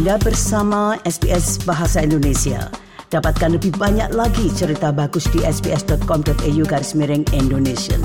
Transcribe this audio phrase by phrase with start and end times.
[0.00, 2.72] Anda bersama SBS Bahasa Indonesia.
[3.12, 8.00] Dapatkan lebih banyak lagi cerita bagus di sbs.com.au garis miring Indonesia.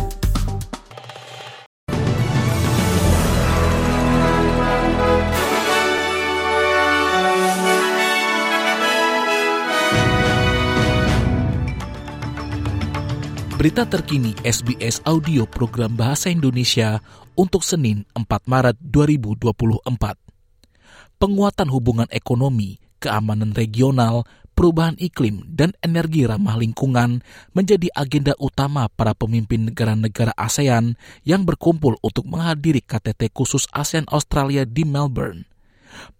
[13.55, 16.99] Berita terkini SBS Audio Program Bahasa Indonesia
[17.39, 20.24] untuk Senin 4 Maret 2024
[21.17, 24.23] penguatan hubungan ekonomi, keamanan regional,
[24.55, 27.19] perubahan iklim, dan energi ramah lingkungan
[27.51, 30.95] menjadi agenda utama para pemimpin negara-negara ASEAN
[31.27, 35.45] yang berkumpul untuk menghadiri KTT khusus ASEAN Australia di Melbourne.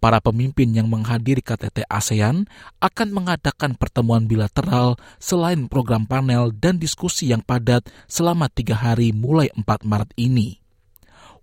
[0.00, 2.48] Para pemimpin yang menghadiri KTT ASEAN
[2.80, 9.52] akan mengadakan pertemuan bilateral selain program panel dan diskusi yang padat selama tiga hari mulai
[9.52, 10.65] 4 Maret ini.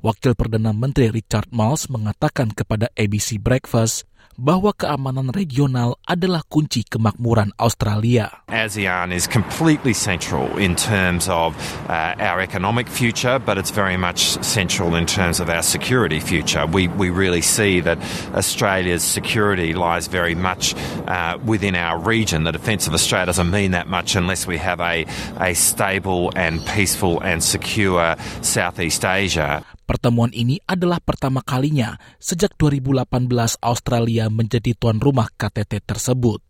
[0.03, 4.03] Wakil Perdana Menteri Richard Marles mengatakan kepada ABC Breakfast
[4.37, 8.33] bahwa keamanan regional adalah kunci kemakmuran Australia.
[8.49, 11.53] ASEAN is completely central in terms of
[11.89, 16.65] uh, our economic future, but it's very much central in terms of our security future.
[16.65, 17.97] We, we really see that
[18.33, 20.73] Australia's security lies very much
[21.07, 22.43] uh, within our region.
[22.43, 25.05] The defence of Australia doesn't mean that much unless we have a,
[25.39, 29.65] a stable and peaceful and secure Southeast Asia.
[29.83, 36.43] Pertemuan ini adalah pertama kalinya sejak 2018 Australia menjadi tuan rumah KTT tersebut.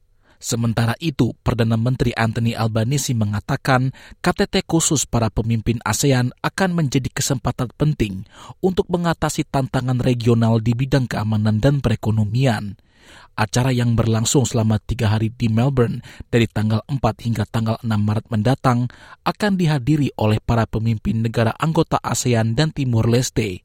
[0.44, 7.72] Sementara itu, Perdana Menteri Anthony Albanese mengatakan KTT khusus para pemimpin ASEAN akan menjadi kesempatan
[7.80, 8.28] penting
[8.60, 12.76] untuk mengatasi tantangan regional di bidang keamanan dan perekonomian.
[13.40, 18.28] Acara yang berlangsung selama tiga hari di Melbourne dari tanggal 4 hingga tanggal 6 Maret
[18.28, 18.92] mendatang
[19.24, 23.64] akan dihadiri oleh para pemimpin negara anggota ASEAN dan Timur Leste.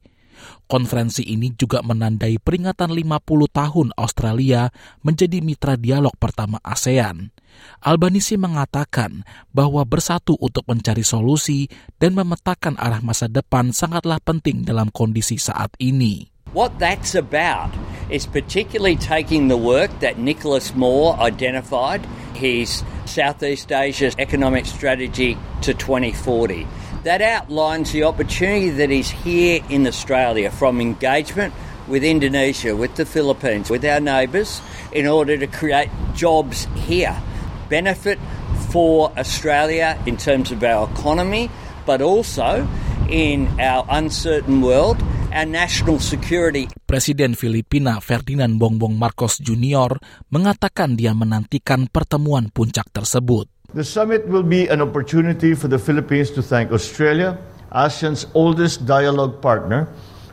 [0.69, 4.69] Konferensi ini juga menandai peringatan 50 tahun Australia
[5.01, 7.33] menjadi mitra dialog pertama ASEAN.
[7.81, 11.65] Albanisi mengatakan bahwa bersatu untuk mencari solusi
[11.97, 16.29] dan memetakan arah masa depan sangatlah penting dalam kondisi saat ini.
[16.49, 17.69] What that's about
[18.09, 22.01] is particularly taking the work that Nicholas Moore identified,
[22.33, 26.65] his Southeast Asia economic strategy to 2040.
[27.09, 31.57] That outlines the opportunity that is here in Australia from engagement
[31.89, 34.61] with Indonesia, with the Philippines, with our neighbours,
[34.93, 37.17] in order to create jobs here.
[37.65, 38.21] Benefit
[38.69, 41.49] for Australia in terms of our economy,
[41.89, 42.69] but also
[43.09, 45.01] in our uncertain world
[45.33, 46.69] national security.
[46.85, 49.97] Presiden Filipina Ferdinand Bongbong Marcos Jr.
[50.29, 53.49] mengatakan dia menantikan pertemuan puncak tersebut.
[53.71, 57.37] The summit will be an opportunity for the Philippines to thank Australia,
[57.71, 59.87] ASEAN's oldest dialogue partner,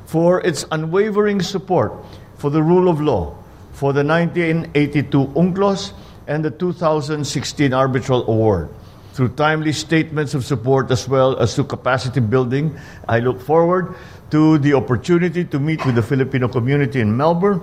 [0.06, 1.92] for its unwavering support
[2.38, 3.36] for the rule of law,
[3.72, 5.92] for the 1982 UNCLOS
[6.26, 8.70] and the 2016 Arbitral Award.
[9.12, 13.94] Through timely statements of support as well as to capacity building, I look forward
[14.30, 17.60] to the opportunity to meet with the Filipino community in Melbourne.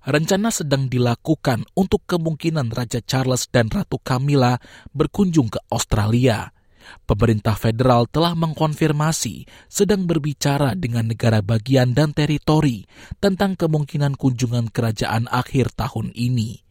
[0.00, 4.56] Rencana sedang dilakukan untuk kemungkinan Raja Charles dan Ratu Camilla
[4.96, 6.56] berkunjung ke Australia.
[7.04, 12.88] Pemerintah federal telah mengkonfirmasi sedang berbicara dengan negara bagian dan teritori
[13.20, 16.64] tentang kemungkinan kunjungan kerajaan akhir tahun ini.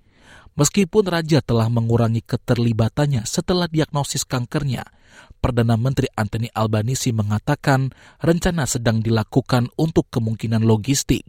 [0.58, 4.90] Meskipun raja telah mengurangi keterlibatannya setelah diagnosis kankernya,
[5.38, 11.24] Perdana Menteri Anthony Albanese mengatakan rencana sedang dilakukan untuk kemungkinan logistik.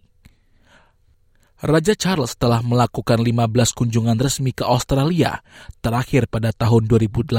[1.60, 5.44] Raja Charles telah melakukan 15 kunjungan resmi ke Australia,
[5.84, 7.36] terakhir pada tahun 2018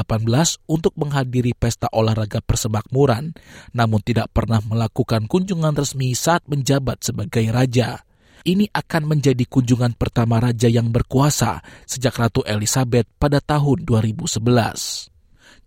[0.70, 3.34] untuk menghadiri pesta olahraga persemakmuran,
[3.74, 8.06] namun tidak pernah melakukan kunjungan resmi saat menjabat sebagai raja.
[8.46, 15.11] Ini akan menjadi kunjungan pertama raja yang berkuasa sejak Ratu Elizabeth pada tahun 2011.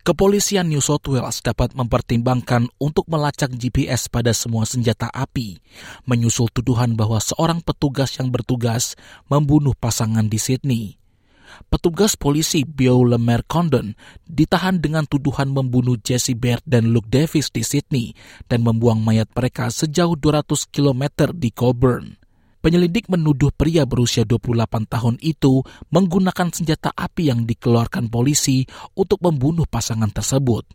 [0.05, 5.57] Kepolisian New South Wales dapat mempertimbangkan untuk melacak GPS pada semua senjata api,
[6.05, 8.93] menyusul tuduhan bahwa seorang petugas yang bertugas
[9.33, 11.01] membunuh pasangan di Sydney.
[11.73, 13.97] Petugas polisi Bio Lemer Condon
[14.29, 18.13] ditahan dengan tuduhan membunuh Jesse Baird dan Luke Davis di Sydney
[18.45, 22.21] dan membuang mayat mereka sejauh 200 km di Coburn.
[22.65, 25.61] Penyelidik menuduh pria berusia 28 tahun itu
[25.93, 28.65] menggunakan senjata api yang dikeluarkan polisi
[28.97, 30.65] untuk membunuh pasangan tersebut.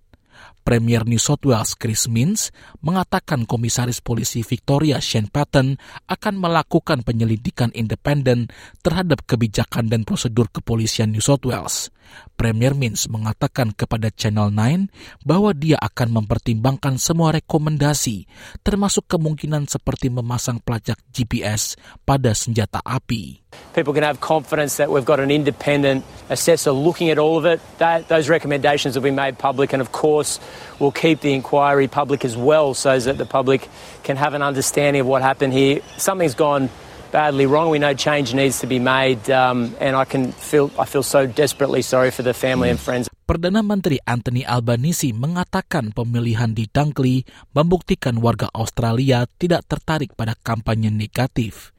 [0.63, 7.75] Premier New South Wales Chris Minns mengatakan komisaris polisi Victoria Shane Patton akan melakukan penyelidikan
[7.75, 8.55] independen
[8.87, 11.91] terhadap kebijakan dan prosedur kepolisian New South Wales.
[12.35, 14.89] Premier Mins mengatakan kepada Channel 9
[15.29, 18.25] bahwa dia akan mempertimbangkan semua rekomendasi,
[18.65, 21.77] termasuk kemungkinan seperti memasang pelacak GPS
[22.09, 23.45] pada senjata api.
[23.75, 27.59] People can have confidence that we've got an independent assessor looking at all of it.
[27.79, 30.39] That, those recommendations will be made public, and of course,
[30.79, 33.69] we'll keep the inquiry public as well, so that the public
[34.07, 35.83] can have an understanding of what happened here.
[35.99, 36.71] Something's gone
[37.11, 37.69] badly wrong.
[37.69, 41.27] We know change needs to be made, um, and I can feel I feel so
[41.27, 43.11] desperately sorry for the family and friends.
[43.31, 47.23] Perdana Menteri Anthony Albanese mengatakan pemilihan di Dunkley
[47.55, 51.71] membuktikan warga Australia tidak tertarik pada kampanye negatif.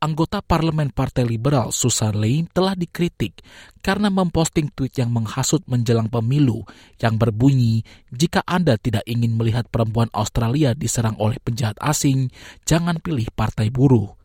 [0.00, 3.44] Anggota Parlemen Partai Liberal Susan Lane telah dikritik
[3.80, 6.64] karena memposting tweet yang menghasut menjelang pemilu
[7.00, 12.32] yang berbunyi, jika Anda tidak ingin melihat perempuan Australia diserang oleh penjahat asing,
[12.64, 14.16] jangan pilih partai buruh.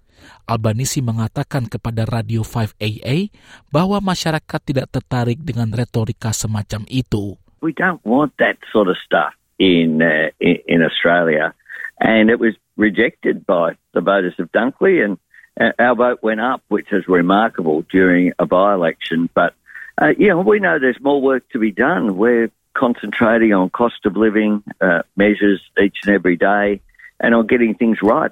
[0.46, 3.32] Albanisi mengatakan kepada Radio 5AA
[3.70, 7.38] bahwa masyarakat tidak tertarik dengan retorika semacam itu.
[7.62, 11.54] We don't want that sort of stuff in uh, in Australia,
[12.02, 15.22] and it was rejected by the voters of Dunkley, and
[15.60, 19.30] uh, our vote went up, which is remarkable during a by-election.
[19.34, 19.54] But
[20.02, 22.18] uh, yeah, we know there's more work to be done.
[22.18, 26.82] We're concentrating on cost of living uh, measures each and every day,
[27.20, 28.32] and on getting things right.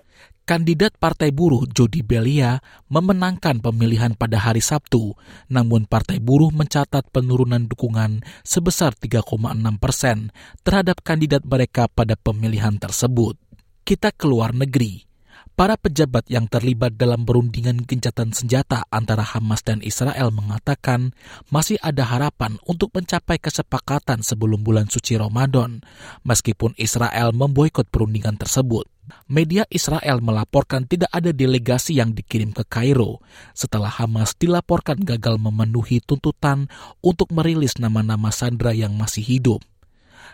[0.50, 2.58] Kandidat Partai Buruh Jody Belia
[2.90, 5.14] memenangkan pemilihan pada hari Sabtu,
[5.46, 9.30] namun Partai Buruh mencatat penurunan dukungan sebesar 3,6
[9.78, 10.34] persen
[10.66, 13.38] terhadap kandidat mereka pada pemilihan tersebut.
[13.86, 15.06] Kita keluar negeri.
[15.54, 21.14] Para pejabat yang terlibat dalam perundingan gencatan senjata antara Hamas dan Israel mengatakan
[21.54, 25.86] masih ada harapan untuk mencapai kesepakatan sebelum bulan suci Ramadan,
[26.26, 28.90] meskipun Israel memboikot perundingan tersebut.
[29.28, 33.22] Media Israel melaporkan tidak ada delegasi yang dikirim ke Kairo
[33.58, 36.70] setelah Hamas dilaporkan gagal memenuhi tuntutan
[37.02, 39.62] untuk merilis nama-nama sandra yang masih hidup.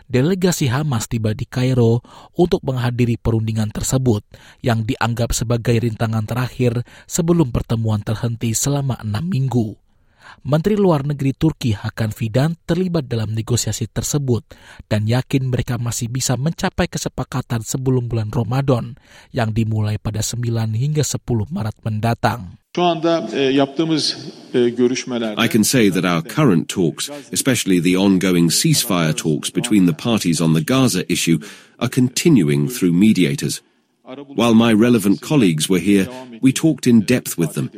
[0.06, 2.06] Delegasi Hamas tiba di Kairo
[2.38, 4.22] untuk menghadiri perundingan tersebut
[4.62, 9.85] yang dianggap sebagai rintangan terakhir sebelum pertemuan terhenti selama enam minggu.
[10.46, 14.46] Menteri Luar Negeri Turki Hakan Fidan terlibat dalam negosiasi tersebut
[14.86, 18.94] dan yakin mereka masih bisa mencapai kesepakatan sebelum bulan Ramadan
[19.34, 20.46] yang dimulai pada 9
[20.78, 22.62] hingga 10 Maret mendatang.
[22.76, 22.92] I
[25.48, 30.52] can say that our current talks, especially the ongoing ceasefire talks between the parties on
[30.52, 31.40] the Gaza issue,
[31.80, 33.64] are continuing through mediators.
[34.04, 36.10] While my relevant colleagues were here,
[36.42, 37.72] we talked in depth with them.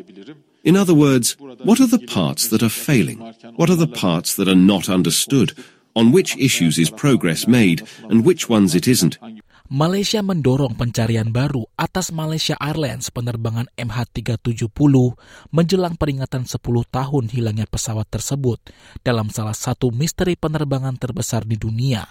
[0.68, 3.24] In other words, what are the parts that are failing?
[3.56, 5.56] What are the parts that are not understood?
[5.96, 9.16] On which issues is progress made and which ones it isn't?
[9.72, 14.68] Malaysia mendorong pencarian baru atas Malaysia Airlines penerbangan MH370
[15.56, 18.60] menjelang peringatan 10 tahun hilangnya pesawat tersebut
[19.08, 22.04] dalam salah satu misteri penerbangan terbesar di dunia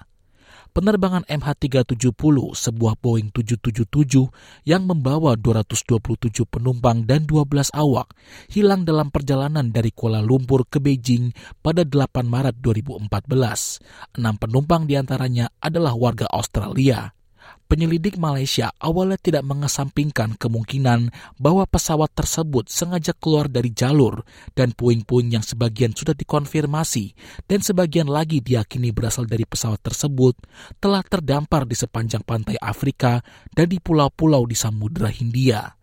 [0.76, 4.28] penerbangan MH370 sebuah Boeing 777
[4.69, 8.12] yang membawa 227 penumpang dan 12 awak
[8.52, 11.32] hilang dalam perjalanan dari Kuala Lumpur ke Beijing
[11.64, 14.20] pada 8 Maret 2014.
[14.20, 17.17] Enam penumpang di antaranya adalah warga Australia.
[17.66, 24.22] Penyelidik Malaysia awalnya tidak mengesampingkan kemungkinan bahwa pesawat tersebut sengaja keluar dari jalur
[24.54, 27.18] dan puing-puing yang sebagian sudah dikonfirmasi
[27.50, 30.38] dan sebagian lagi diyakini berasal dari pesawat tersebut
[30.78, 33.18] telah terdampar di sepanjang pantai Afrika
[33.50, 35.75] dan di pulau-pulau di Samudra Hindia.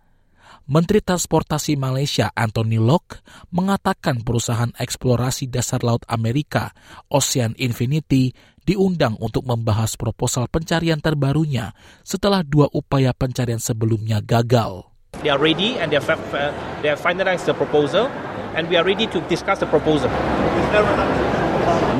[0.64, 3.20] Menteri Transportasi Malaysia Anthony Locke
[3.52, 6.72] mengatakan perusahaan eksplorasi dasar laut Amerika
[7.12, 8.32] Ocean Infinity
[8.64, 14.88] diundang untuk membahas proposal pencarian terbarunya setelah dua upaya pencarian sebelumnya gagal.
[15.22, 16.50] They are ready and they have, uh,
[16.82, 18.10] they have finalized the proposal
[18.58, 20.10] and we are ready to discuss the proposal.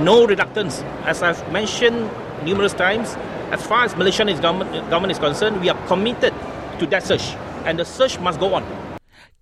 [0.02, 0.82] No reluctance.
[1.06, 2.10] As I've mentioned
[2.42, 3.14] numerous times,
[3.54, 6.34] as far as Malaysian government, government is concerned, we are committed
[6.82, 7.38] to that search
[7.70, 8.66] and the search must go on.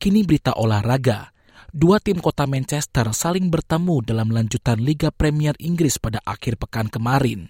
[0.01, 1.31] Kini berita olahraga.
[1.71, 7.47] Dua tim kota Manchester saling bertemu dalam lanjutan Liga Premier Inggris pada akhir pekan kemarin.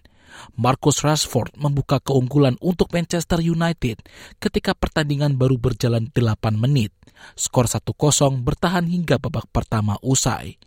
[0.53, 3.97] Marcus Rashford membuka keunggulan untuk Manchester United
[4.37, 6.93] ketika pertandingan baru berjalan 8 menit.
[7.33, 10.61] Skor 1-0 bertahan hingga babak pertama usai.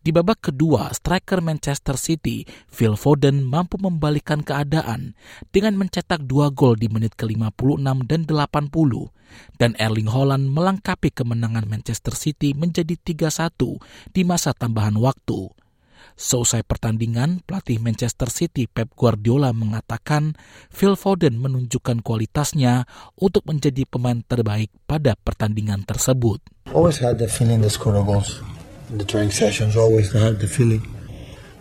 [0.00, 5.14] Di babak kedua, striker Manchester City, Phil Foden mampu membalikan keadaan
[5.50, 9.60] dengan mencetak dua gol di menit ke-56 dan 80.
[9.60, 15.52] Dan Erling Haaland melengkapi kemenangan Manchester City menjadi 3-1 di masa tambahan waktu.
[16.18, 20.34] Seusai pertandingan, pelatih Manchester City Pep Guardiola mengatakan
[20.66, 26.42] Phil Foden menunjukkan kualitasnya untuk menjadi pemain terbaik pada pertandingan tersebut.
[26.74, 28.42] Always had the feeling to score goals.
[28.90, 30.82] The training sessions always had the feeling.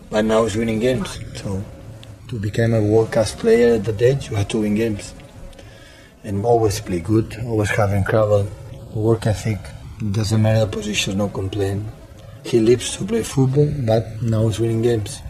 [0.09, 1.19] but now he's winning games.
[1.35, 1.63] So
[2.27, 5.13] to become a world class player at that age, you have to win games.
[6.23, 8.47] And always play good, always having travel,
[8.93, 9.59] work ethic.
[9.99, 11.87] Doesn't matter the position, no complaint.
[12.43, 15.23] He lives to play football, but now he's winning games.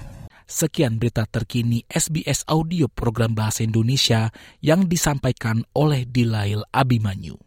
[0.48, 4.32] Sekian berita terkini SBS Audio program Bahasa Indonesia
[4.63, 7.47] yang disampaikan oleh Dilail Abimanyu.